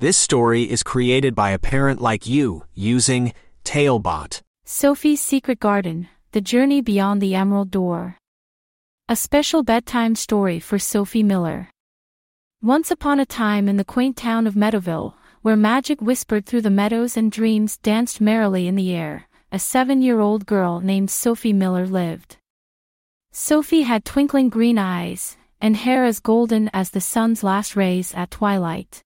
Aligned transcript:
This 0.00 0.16
story 0.16 0.62
is 0.62 0.84
created 0.84 1.34
by 1.34 1.50
a 1.50 1.58
parent 1.58 2.00
like 2.00 2.24
you 2.24 2.62
using 2.72 3.32
Talebot. 3.64 4.42
Sophie's 4.64 5.20
Secret 5.20 5.58
Garden 5.58 6.06
The 6.30 6.40
Journey 6.40 6.80
Beyond 6.80 7.20
the 7.20 7.34
Emerald 7.34 7.72
Door. 7.72 8.16
A 9.08 9.16
special 9.16 9.64
bedtime 9.64 10.14
story 10.14 10.60
for 10.60 10.78
Sophie 10.78 11.24
Miller. 11.24 11.70
Once 12.62 12.92
upon 12.92 13.18
a 13.18 13.26
time 13.26 13.68
in 13.68 13.76
the 13.76 13.84
quaint 13.84 14.16
town 14.16 14.46
of 14.46 14.54
Meadowville, 14.54 15.14
where 15.42 15.56
magic 15.56 16.00
whispered 16.00 16.46
through 16.46 16.62
the 16.62 16.70
meadows 16.70 17.16
and 17.16 17.32
dreams 17.32 17.76
danced 17.78 18.20
merrily 18.20 18.68
in 18.68 18.76
the 18.76 18.94
air, 18.94 19.26
a 19.50 19.58
seven 19.58 20.00
year 20.00 20.20
old 20.20 20.46
girl 20.46 20.78
named 20.78 21.10
Sophie 21.10 21.52
Miller 21.52 21.88
lived. 21.88 22.36
Sophie 23.32 23.82
had 23.82 24.04
twinkling 24.04 24.48
green 24.48 24.78
eyes, 24.78 25.36
and 25.60 25.76
hair 25.76 26.04
as 26.04 26.20
golden 26.20 26.70
as 26.72 26.90
the 26.90 27.00
sun's 27.00 27.42
last 27.42 27.74
rays 27.74 28.14
at 28.14 28.30
twilight. 28.30 29.02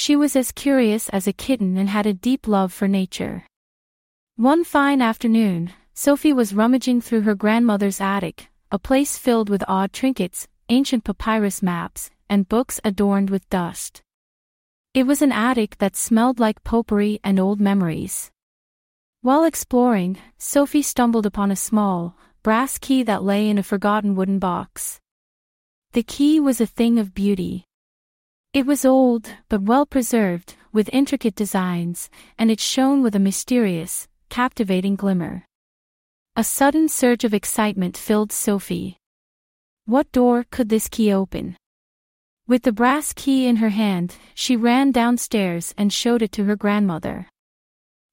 She 0.00 0.14
was 0.14 0.36
as 0.36 0.52
curious 0.52 1.08
as 1.08 1.26
a 1.26 1.32
kitten 1.32 1.76
and 1.76 1.88
had 1.88 2.06
a 2.06 2.14
deep 2.14 2.46
love 2.46 2.72
for 2.72 2.86
nature. 2.86 3.44
One 4.36 4.62
fine 4.62 5.02
afternoon, 5.02 5.72
Sophie 5.92 6.32
was 6.32 6.54
rummaging 6.54 7.00
through 7.00 7.22
her 7.22 7.34
grandmother's 7.34 8.00
attic, 8.00 8.46
a 8.70 8.78
place 8.78 9.18
filled 9.18 9.50
with 9.50 9.64
odd 9.66 9.92
trinkets, 9.92 10.46
ancient 10.68 11.02
papyrus 11.02 11.64
maps, 11.64 12.10
and 12.30 12.48
books 12.48 12.78
adorned 12.84 13.28
with 13.28 13.50
dust. 13.50 14.00
It 14.94 15.02
was 15.02 15.20
an 15.20 15.32
attic 15.32 15.78
that 15.78 15.96
smelled 15.96 16.38
like 16.38 16.62
potpourri 16.62 17.18
and 17.24 17.40
old 17.40 17.60
memories. 17.60 18.30
While 19.22 19.42
exploring, 19.42 20.16
Sophie 20.38 20.82
stumbled 20.82 21.26
upon 21.26 21.50
a 21.50 21.56
small, 21.56 22.16
brass 22.44 22.78
key 22.78 23.02
that 23.02 23.24
lay 23.24 23.50
in 23.50 23.58
a 23.58 23.64
forgotten 23.64 24.14
wooden 24.14 24.38
box. 24.38 25.00
The 25.90 26.04
key 26.04 26.38
was 26.38 26.60
a 26.60 26.66
thing 26.66 27.00
of 27.00 27.14
beauty. 27.14 27.67
It 28.54 28.64
was 28.64 28.86
old, 28.86 29.28
but 29.50 29.62
well 29.62 29.84
preserved, 29.84 30.56
with 30.72 30.88
intricate 30.90 31.34
designs, 31.34 32.08
and 32.38 32.50
it 32.50 32.60
shone 32.60 33.02
with 33.02 33.14
a 33.14 33.18
mysterious, 33.18 34.08
captivating 34.30 34.96
glimmer. 34.96 35.44
A 36.34 36.42
sudden 36.42 36.88
surge 36.88 37.24
of 37.24 37.34
excitement 37.34 37.98
filled 37.98 38.32
Sophie. 38.32 38.96
What 39.84 40.10
door 40.12 40.46
could 40.50 40.70
this 40.70 40.88
key 40.88 41.12
open? 41.12 41.58
With 42.46 42.62
the 42.62 42.72
brass 42.72 43.12
key 43.12 43.46
in 43.46 43.56
her 43.56 43.68
hand, 43.68 44.16
she 44.34 44.56
ran 44.56 44.92
downstairs 44.92 45.74
and 45.76 45.92
showed 45.92 46.22
it 46.22 46.32
to 46.32 46.44
her 46.44 46.56
grandmother. 46.56 47.28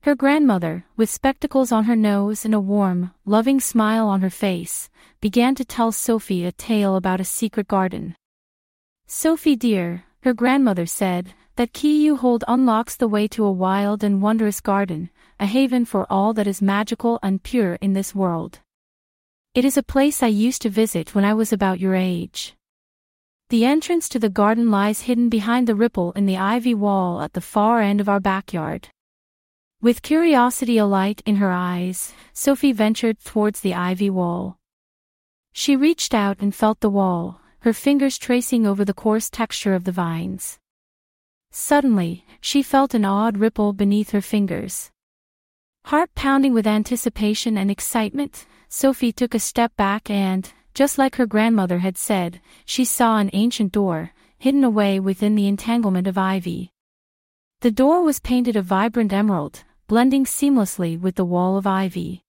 Her 0.00 0.14
grandmother, 0.14 0.86
with 0.96 1.10
spectacles 1.10 1.72
on 1.72 1.84
her 1.84 1.96
nose 1.96 2.46
and 2.46 2.54
a 2.54 2.60
warm, 2.60 3.12
loving 3.26 3.60
smile 3.60 4.08
on 4.08 4.22
her 4.22 4.30
face, 4.30 4.88
began 5.20 5.54
to 5.56 5.64
tell 5.64 5.92
Sophie 5.92 6.46
a 6.46 6.52
tale 6.52 6.96
about 6.96 7.20
a 7.20 7.24
secret 7.24 7.68
garden. 7.68 8.16
Sophie 9.06 9.56
dear, 9.56 10.04
her 10.22 10.32
grandmother 10.32 10.86
said, 10.86 11.34
that 11.56 11.72
key 11.72 12.02
you 12.02 12.16
hold 12.16 12.44
unlocks 12.48 12.96
the 12.96 13.08
way 13.08 13.28
to 13.28 13.44
a 13.44 13.52
wild 13.52 14.02
and 14.02 14.22
wondrous 14.22 14.60
garden, 14.60 15.10
a 15.38 15.46
haven 15.46 15.84
for 15.84 16.10
all 16.10 16.32
that 16.32 16.46
is 16.46 16.62
magical 16.62 17.18
and 17.22 17.42
pure 17.42 17.74
in 17.74 17.92
this 17.92 18.14
world. 18.14 18.60
It 19.54 19.64
is 19.64 19.76
a 19.76 19.82
place 19.82 20.22
I 20.22 20.28
used 20.28 20.62
to 20.62 20.70
visit 20.70 21.14
when 21.14 21.26
I 21.26 21.34
was 21.34 21.52
about 21.52 21.78
your 21.78 21.94
age. 21.94 22.54
The 23.50 23.66
entrance 23.66 24.08
to 24.08 24.18
the 24.18 24.30
garden 24.30 24.70
lies 24.70 25.02
hidden 25.02 25.28
behind 25.28 25.66
the 25.66 25.74
ripple 25.74 26.12
in 26.12 26.24
the 26.24 26.38
ivy 26.38 26.74
wall 26.74 27.20
at 27.20 27.34
the 27.34 27.42
far 27.42 27.82
end 27.82 28.00
of 28.00 28.08
our 28.08 28.20
backyard. 28.20 28.88
With 29.82 30.00
curiosity 30.00 30.78
alight 30.78 31.20
in 31.26 31.36
her 31.36 31.50
eyes, 31.50 32.14
Sophie 32.32 32.72
ventured 32.72 33.18
towards 33.22 33.60
the 33.60 33.74
ivy 33.74 34.08
wall. 34.08 34.56
She 35.52 35.76
reached 35.76 36.14
out 36.14 36.38
and 36.40 36.54
felt 36.54 36.80
the 36.80 36.88
wall, 36.88 37.41
her 37.62 37.72
fingers 37.72 38.18
tracing 38.18 38.66
over 38.66 38.84
the 38.84 38.94
coarse 38.94 39.30
texture 39.30 39.72
of 39.72 39.84
the 39.84 39.92
vines. 39.92 40.58
Suddenly, 41.52 42.24
she 42.40 42.60
felt 42.60 42.92
an 42.92 43.04
odd 43.04 43.38
ripple 43.38 43.72
beneath 43.72 44.10
her 44.10 44.20
fingers. 44.20 44.90
Heart 45.84 46.10
pounding 46.16 46.54
with 46.54 46.66
anticipation 46.66 47.56
and 47.56 47.70
excitement, 47.70 48.46
Sophie 48.68 49.12
took 49.12 49.32
a 49.32 49.38
step 49.38 49.76
back 49.76 50.10
and, 50.10 50.52
just 50.74 50.98
like 50.98 51.16
her 51.16 51.26
grandmother 51.26 51.78
had 51.78 51.96
said, 51.96 52.40
she 52.64 52.84
saw 52.84 53.18
an 53.18 53.30
ancient 53.32 53.70
door, 53.70 54.10
hidden 54.38 54.64
away 54.64 54.98
within 54.98 55.36
the 55.36 55.46
entanglement 55.46 56.08
of 56.08 56.18
ivy. 56.18 56.72
The 57.60 57.70
door 57.70 58.02
was 58.02 58.18
painted 58.18 58.56
a 58.56 58.62
vibrant 58.62 59.12
emerald, 59.12 59.62
blending 59.86 60.24
seamlessly 60.24 60.98
with 60.98 61.14
the 61.14 61.24
wall 61.24 61.56
of 61.56 61.66
ivy. 61.66 62.21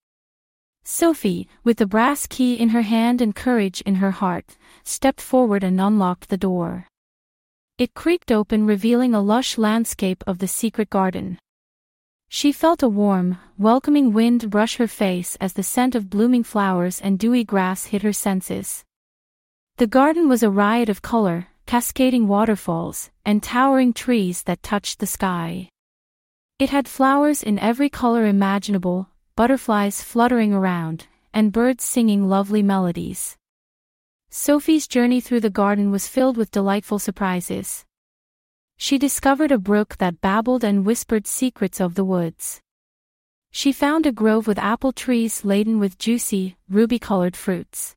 Sophie, 0.83 1.47
with 1.63 1.77
the 1.77 1.85
brass 1.85 2.27
key 2.27 2.55
in 2.55 2.69
her 2.69 2.81
hand 2.81 3.21
and 3.21 3.35
courage 3.35 3.81
in 3.81 3.95
her 3.95 4.11
heart, 4.11 4.57
stepped 4.83 5.21
forward 5.21 5.63
and 5.63 5.79
unlocked 5.79 6.29
the 6.29 6.37
door. 6.37 6.87
It 7.77 7.93
creaked 7.93 8.31
open 8.31 8.67
revealing 8.67 9.13
a 9.13 9.21
lush 9.21 9.57
landscape 9.57 10.23
of 10.27 10.39
the 10.39 10.47
secret 10.47 10.89
garden. 10.89 11.39
She 12.27 12.51
felt 12.51 12.83
a 12.83 12.89
warm, 12.89 13.37
welcoming 13.57 14.11
wind 14.11 14.49
brush 14.49 14.75
her 14.75 14.87
face 14.87 15.37
as 15.39 15.53
the 15.53 15.63
scent 15.63 15.95
of 15.95 16.09
blooming 16.09 16.43
flowers 16.43 16.99
and 16.99 17.17
dewy 17.17 17.43
grass 17.43 17.85
hit 17.85 18.01
her 18.01 18.13
senses. 18.13 18.83
The 19.77 19.87
garden 19.87 20.27
was 20.27 20.43
a 20.43 20.49
riot 20.49 20.89
of 20.89 21.01
color, 21.01 21.47
cascading 21.65 22.27
waterfalls, 22.27 23.09
and 23.25 23.41
towering 23.41 23.93
trees 23.93 24.43
that 24.43 24.61
touched 24.61 24.99
the 24.99 25.07
sky. 25.07 25.69
It 26.59 26.69
had 26.69 26.87
flowers 26.87 27.41
in 27.41 27.57
every 27.57 27.89
color 27.89 28.25
imaginable, 28.25 29.09
butterflies 29.35 30.01
fluttering 30.01 30.53
around, 30.53 31.07
and 31.33 31.51
birds 31.51 31.83
singing 31.83 32.27
lovely 32.27 32.61
melodies. 32.61 33.35
Sophie's 34.29 34.87
journey 34.87 35.19
through 35.19 35.39
the 35.39 35.49
garden 35.49 35.89
was 35.89 36.07
filled 36.07 36.37
with 36.37 36.51
delightful 36.51 36.99
surprises. 36.99 37.85
She 38.77 38.97
discovered 38.97 39.51
a 39.51 39.57
brook 39.57 39.97
that 39.97 40.21
babbled 40.21 40.63
and 40.63 40.85
whispered 40.85 41.25
secrets 41.25 41.79
of 41.79 41.95
the 41.95 42.05
woods. 42.05 42.61
She 43.51 43.71
found 43.71 44.05
a 44.05 44.11
grove 44.11 44.47
with 44.47 44.57
apple 44.57 44.91
trees 44.91 45.45
laden 45.45 45.79
with 45.79 45.97
juicy, 45.97 46.57
ruby-colored 46.69 47.35
fruits. 47.35 47.95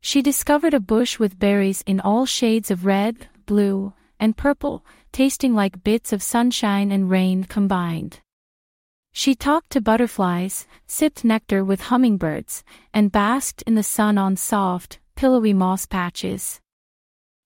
She 0.00 0.22
discovered 0.22 0.74
a 0.74 0.80
bush 0.80 1.18
with 1.18 1.38
berries 1.38 1.82
in 1.86 2.00
all 2.00 2.26
shades 2.26 2.70
of 2.70 2.86
red, 2.86 3.28
blue, 3.46 3.92
and 4.20 4.36
purple, 4.36 4.84
tasting 5.12 5.54
like 5.54 5.82
bits 5.82 6.12
of 6.12 6.22
sunshine 6.22 6.92
and 6.92 7.10
rain 7.10 7.44
combined. 7.44 8.20
She 9.18 9.34
talked 9.34 9.70
to 9.70 9.80
butterflies, 9.80 10.68
sipped 10.86 11.24
nectar 11.24 11.64
with 11.64 11.80
hummingbirds, 11.90 12.62
and 12.94 13.10
basked 13.10 13.62
in 13.62 13.74
the 13.74 13.82
sun 13.82 14.16
on 14.16 14.36
soft, 14.36 15.00
pillowy 15.16 15.52
moss 15.52 15.86
patches. 15.86 16.60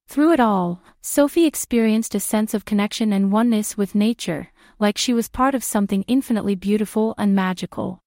Through 0.06 0.34
it 0.34 0.38
all, 0.38 0.82
Sophie 1.00 1.46
experienced 1.46 2.14
a 2.14 2.20
sense 2.20 2.52
of 2.52 2.66
connection 2.66 3.10
and 3.10 3.32
oneness 3.32 3.74
with 3.74 3.94
nature, 3.94 4.48
like 4.78 4.98
she 4.98 5.14
was 5.14 5.30
part 5.30 5.54
of 5.54 5.64
something 5.64 6.04
infinitely 6.06 6.56
beautiful 6.56 7.14
and 7.16 7.34
magical. 7.34 8.00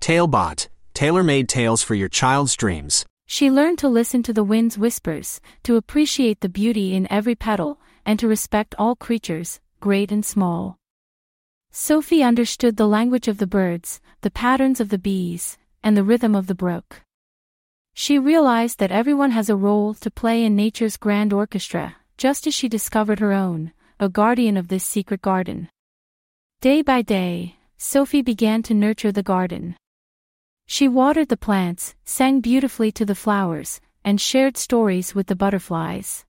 Talebot, 0.00 0.70
tailor-made 0.94 1.46
tales 1.46 1.82
for 1.82 1.94
your 1.94 2.08
child's 2.08 2.56
dreams. 2.56 3.04
She 3.26 3.50
learned 3.50 3.80
to 3.80 3.88
listen 3.90 4.22
to 4.22 4.32
the 4.32 4.42
wind's 4.42 4.78
whispers, 4.78 5.42
to 5.64 5.76
appreciate 5.76 6.40
the 6.40 6.48
beauty 6.48 6.94
in 6.94 7.06
every 7.12 7.34
petal, 7.34 7.78
and 8.06 8.18
to 8.18 8.26
respect 8.26 8.74
all 8.78 8.96
creatures, 8.96 9.60
great 9.78 10.10
and 10.10 10.24
small. 10.24 10.77
Sophie 11.70 12.22
understood 12.22 12.76
the 12.76 12.88
language 12.88 13.28
of 13.28 13.38
the 13.38 13.46
birds, 13.46 14.00
the 14.22 14.30
patterns 14.30 14.80
of 14.80 14.88
the 14.88 14.98
bees, 14.98 15.58
and 15.82 15.96
the 15.96 16.02
rhythm 16.02 16.34
of 16.34 16.46
the 16.46 16.54
brook. 16.54 17.02
She 17.94 18.18
realized 18.18 18.78
that 18.78 18.90
everyone 18.90 19.32
has 19.32 19.48
a 19.48 19.56
role 19.56 19.94
to 19.94 20.10
play 20.10 20.44
in 20.44 20.56
nature's 20.56 20.96
grand 20.96 21.32
orchestra, 21.32 21.96
just 22.16 22.46
as 22.46 22.54
she 22.54 22.68
discovered 22.68 23.20
her 23.20 23.32
own, 23.32 23.72
a 24.00 24.08
guardian 24.08 24.56
of 24.56 24.68
this 24.68 24.84
secret 24.84 25.22
garden. 25.22 25.68
Day 26.60 26.82
by 26.82 27.02
day, 27.02 27.56
Sophie 27.76 28.22
began 28.22 28.62
to 28.64 28.74
nurture 28.74 29.12
the 29.12 29.22
garden. 29.22 29.76
She 30.66 30.88
watered 30.88 31.28
the 31.28 31.36
plants, 31.36 31.94
sang 32.04 32.40
beautifully 32.40 32.90
to 32.92 33.04
the 33.04 33.14
flowers, 33.14 33.80
and 34.04 34.20
shared 34.20 34.56
stories 34.56 35.14
with 35.14 35.28
the 35.28 35.36
butterflies. 35.36 36.24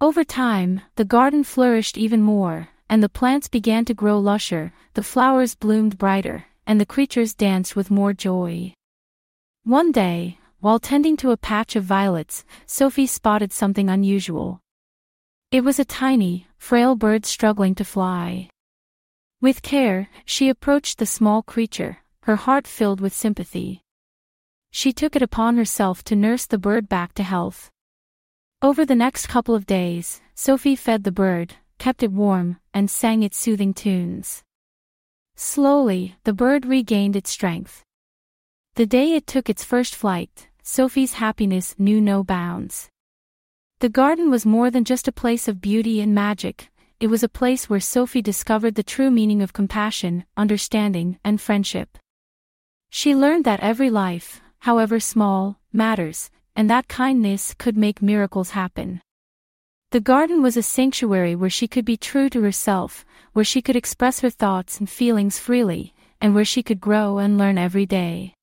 Over 0.00 0.24
time, 0.24 0.82
the 0.96 1.04
garden 1.04 1.44
flourished 1.44 1.98
even 1.98 2.22
more, 2.22 2.68
and 2.90 3.04
the 3.04 3.08
plants 3.08 3.46
began 3.46 3.84
to 3.84 3.94
grow 3.94 4.18
lusher, 4.18 4.72
the 4.94 5.02
flowers 5.02 5.54
bloomed 5.54 5.96
brighter, 5.96 6.46
and 6.66 6.80
the 6.80 6.92
creatures 6.94 7.34
danced 7.34 7.76
with 7.76 7.88
more 7.88 8.12
joy. 8.12 8.74
One 9.62 9.92
day, 9.92 10.38
while 10.58 10.80
tending 10.80 11.16
to 11.18 11.30
a 11.30 11.36
patch 11.36 11.76
of 11.76 11.84
violets, 11.84 12.44
Sophie 12.66 13.06
spotted 13.06 13.52
something 13.52 13.88
unusual. 13.88 14.58
It 15.52 15.62
was 15.62 15.78
a 15.78 15.84
tiny, 15.84 16.48
frail 16.58 16.96
bird 16.96 17.24
struggling 17.24 17.76
to 17.76 17.84
fly. 17.84 18.50
With 19.40 19.62
care, 19.62 20.08
she 20.24 20.48
approached 20.48 20.98
the 20.98 21.06
small 21.06 21.44
creature, 21.44 21.98
her 22.24 22.36
heart 22.36 22.66
filled 22.66 23.00
with 23.00 23.14
sympathy. 23.14 23.82
She 24.72 24.92
took 24.92 25.14
it 25.14 25.22
upon 25.22 25.56
herself 25.56 26.02
to 26.04 26.16
nurse 26.16 26.44
the 26.44 26.58
bird 26.58 26.88
back 26.88 27.14
to 27.14 27.22
health. 27.22 27.70
Over 28.60 28.84
the 28.84 28.96
next 28.96 29.28
couple 29.28 29.54
of 29.54 29.64
days, 29.64 30.20
Sophie 30.34 30.76
fed 30.76 31.04
the 31.04 31.12
bird, 31.12 31.54
kept 31.78 32.02
it 32.02 32.12
warm, 32.12 32.59
and 32.74 32.90
sang 32.90 33.22
its 33.22 33.38
soothing 33.38 33.74
tunes. 33.74 34.42
Slowly, 35.36 36.16
the 36.24 36.32
bird 36.32 36.66
regained 36.66 37.16
its 37.16 37.30
strength. 37.30 37.84
The 38.74 38.86
day 38.86 39.14
it 39.14 39.26
took 39.26 39.48
its 39.48 39.64
first 39.64 39.94
flight, 39.94 40.48
Sophie's 40.62 41.14
happiness 41.14 41.74
knew 41.78 42.00
no 42.00 42.22
bounds. 42.22 42.88
The 43.80 43.88
garden 43.88 44.30
was 44.30 44.44
more 44.44 44.70
than 44.70 44.84
just 44.84 45.08
a 45.08 45.12
place 45.12 45.48
of 45.48 45.60
beauty 45.60 46.00
and 46.00 46.14
magic, 46.14 46.70
it 47.00 47.06
was 47.06 47.22
a 47.22 47.28
place 47.30 47.70
where 47.70 47.80
Sophie 47.80 48.20
discovered 48.20 48.74
the 48.74 48.82
true 48.82 49.10
meaning 49.10 49.40
of 49.40 49.54
compassion, 49.54 50.26
understanding, 50.36 51.18
and 51.24 51.40
friendship. 51.40 51.96
She 52.90 53.14
learned 53.14 53.46
that 53.46 53.60
every 53.60 53.88
life, 53.88 54.42
however 54.58 55.00
small, 55.00 55.58
matters, 55.72 56.30
and 56.54 56.68
that 56.68 56.88
kindness 56.88 57.54
could 57.54 57.76
make 57.76 58.02
miracles 58.02 58.50
happen. 58.50 59.00
The 59.92 60.00
garden 60.00 60.40
was 60.40 60.56
a 60.56 60.62
sanctuary 60.62 61.34
where 61.34 61.50
she 61.50 61.66
could 61.66 61.84
be 61.84 61.96
true 61.96 62.30
to 62.30 62.42
herself, 62.42 63.04
where 63.32 63.44
she 63.44 63.60
could 63.60 63.74
express 63.74 64.20
her 64.20 64.30
thoughts 64.30 64.78
and 64.78 64.88
feelings 64.88 65.40
freely, 65.40 65.94
and 66.20 66.32
where 66.32 66.44
she 66.44 66.62
could 66.62 66.80
grow 66.80 67.18
and 67.18 67.36
learn 67.36 67.58
every 67.58 67.86
day. 67.86 68.34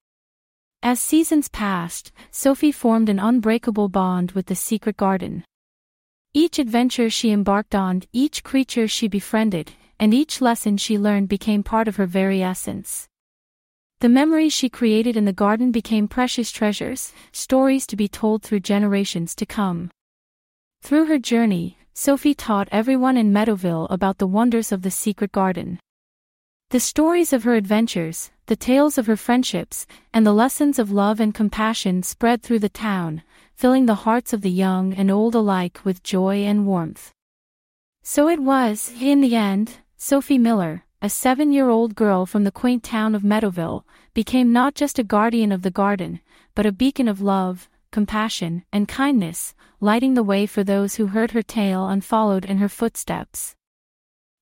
As 0.84 1.00
seasons 1.00 1.48
passed, 1.48 2.12
Sophie 2.32 2.74
formed 2.74 3.08
an 3.08 3.18
unbreakable 3.18 3.88
bond 3.88 4.34
with 4.34 4.48
the 4.48 4.56
secret 4.56 4.98
garden. 4.98 5.46
Each 6.34 6.60
adventure 6.60 7.10
she 7.10 7.32
embarked 7.32 7.74
on, 7.74 8.04
each 8.12 8.44
creature 8.44 8.90
she 8.90 9.08
befriended, 9.08 9.72
and 10.02 10.14
each 10.14 10.42
lesson 10.42 10.76
she 10.76 10.98
learned 10.98 11.30
became 11.30 11.64
part 11.64 11.88
of 11.88 11.96
her 11.96 12.06
very 12.06 12.44
essence. 12.44 13.08
The 14.02 14.10
memories 14.10 14.52
she 14.52 14.70
created 14.70 15.16
in 15.16 15.24
the 15.24 15.32
garden 15.32 15.72
became 15.72 16.10
precious 16.10 16.52
treasures, 16.52 17.14
stories 17.32 17.88
to 17.88 17.96
be 17.96 18.10
told 18.10 18.44
through 18.44 18.60
generations 18.60 19.34
to 19.36 19.46
come. 19.46 19.92
Through 20.88 21.08
her 21.08 21.20
journey, 21.20 21.78
Sophie 21.94 22.34
taught 22.34 22.70
everyone 22.72 23.18
in 23.18 23.34
Meadowville 23.34 23.88
about 23.90 24.20
the 24.20 24.26
wonders 24.26 24.72
of 24.72 24.84
the 24.84 24.90
secret 24.90 25.34
garden. 25.34 25.82
The 26.70 26.80
stories 26.80 27.34
of 27.34 27.44
her 27.44 27.56
adventures, 27.56 28.32
the 28.46 28.56
tales 28.56 28.98
of 28.98 29.06
her 29.06 29.18
friendships, 29.18 29.86
and 30.14 30.26
the 30.26 30.32
lessons 30.32 30.80
of 30.80 30.90
love 30.90 31.20
and 31.20 31.36
compassion 31.36 32.04
spread 32.04 32.42
through 32.42 32.60
the 32.60 32.70
town, 32.70 33.22
filling 33.54 33.86
the 33.86 34.04
hearts 34.06 34.32
of 34.32 34.40
the 34.40 34.50
young 34.50 34.94
and 34.94 35.12
old 35.12 35.36
alike 35.36 35.82
with 35.84 36.04
joy 36.04 36.38
and 36.46 36.66
warmth. 36.66 37.12
So 38.02 38.30
it 38.30 38.40
was, 38.40 38.94
in 39.02 39.20
the 39.20 39.36
end, 39.36 39.80
Sophie 39.98 40.38
Miller, 40.38 40.86
a 41.02 41.10
seven-year-old 41.10 41.96
girl 41.96 42.26
from 42.26 42.46
the 42.46 42.60
quaint 42.60 42.84
town 42.84 43.14
of 43.14 43.24
Meadowville, 43.24 43.84
became 44.14 44.54
not 44.54 44.74
just 44.74 44.98
a 44.98 45.04
guardian 45.04 45.52
of 45.52 45.64
the 45.64 45.70
garden, 45.84 46.22
but 46.56 46.66
a 46.66 46.72
beacon 46.72 47.10
of 47.10 47.20
love, 47.20 47.68
compassion, 47.98 48.64
and 48.72 48.88
kindness, 48.88 49.56
lighting 49.80 50.14
the 50.14 50.22
way 50.22 50.46
for 50.46 50.64
those 50.64 50.98
who 50.98 51.08
heard 51.08 51.32
her 51.32 51.42
tale 51.42 51.88
and 51.88 52.06
followed 52.06 52.46
in 52.46 52.60
her 52.60 52.70
footsteps. 52.70 53.56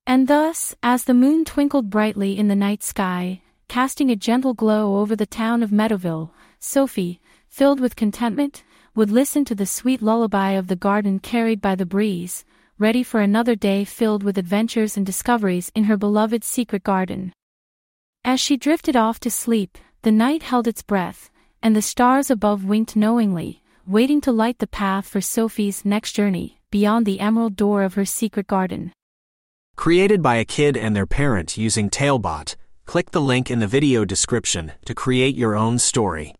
And 0.06 0.28
thus, 0.28 0.76
as 0.84 1.06
the 1.06 1.14
moon 1.14 1.46
twinkled 1.46 1.90
brightly 1.90 2.38
in 2.38 2.50
the 2.50 2.62
night 2.68 2.84
sky, 2.84 3.40
casting 3.70 4.12
a 4.12 4.16
gentle 4.18 4.54
glow 4.54 4.98
over 4.98 5.16
the 5.16 5.26
town 5.26 5.64
of 5.64 5.72
Meadowville, 5.72 6.32
Sophie, 6.60 7.22
filled 7.48 7.80
with 7.80 7.96
contentment, 7.96 8.66
would 8.94 9.10
listen 9.10 9.46
to 9.46 9.56
the 9.56 9.66
sweet 9.66 10.02
lullaby 10.02 10.52
of 10.52 10.68
the 10.68 10.76
garden 10.76 11.18
carried 11.20 11.62
by 11.62 11.76
the 11.76 11.86
breeze, 11.86 12.44
ready 12.78 13.04
for 13.04 13.22
another 13.22 13.56
day 13.56 13.86
filled 13.86 14.22
with 14.22 14.38
adventures 14.38 14.98
and 14.98 15.06
discoveries 15.06 15.72
in 15.74 15.86
her 15.86 15.96
beloved 15.96 16.44
secret 16.44 16.84
garden. 16.84 17.32
As 18.26 18.42
she 18.42 18.58
drifted 18.58 18.98
off 18.98 19.18
to 19.22 19.32
sleep, 19.32 19.78
the 20.02 20.12
night 20.12 20.44
held 20.44 20.68
its 20.68 20.82
breath, 20.82 21.30
and 21.62 21.76
the 21.76 21.82
stars 21.82 22.30
above 22.30 22.66
winked 22.66 22.96
knowingly, 22.96 23.62
waiting 23.88 24.22
to 24.22 24.32
light 24.32 24.60
the 24.60 24.68
path 24.68 25.08
for 25.08 25.22
Sophie's 25.22 25.86
next 25.86 26.14
journey, 26.14 26.60
beyond 26.72 27.06
the 27.06 27.20
emerald 27.20 27.56
door 27.56 27.84
of 27.84 27.94
her 27.94 28.06
secret 28.06 28.48
garden. 28.48 28.92
Created 29.76 30.22
by 30.22 30.36
a 30.36 30.46
kid 30.46 30.78
and 30.78 30.96
their 30.96 31.06
parent 31.06 31.58
using 31.58 31.90
Talebot, 31.90 32.56
click 32.86 33.12
the 33.12 33.22
link 33.22 33.52
in 33.52 33.60
the 33.60 33.68
video 33.68 34.06
description 34.06 34.72
to 34.86 34.96
create 34.96 35.36
your 35.36 35.56
own 35.56 35.78
story. 35.78 36.34